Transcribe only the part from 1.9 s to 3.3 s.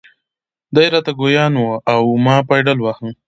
او ما پایډل واهه.